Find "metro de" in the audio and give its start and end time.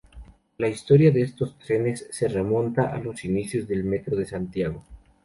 3.83-4.25